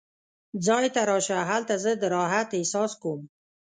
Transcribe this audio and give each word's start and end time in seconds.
ځای 0.65 0.85
ته 0.95 1.01
راشه، 1.09 1.39
هلته 1.49 1.75
زه 1.83 1.91
د 2.01 2.03
راحت 2.15 2.49
احساس 2.59 2.91
کوم. 3.01 3.21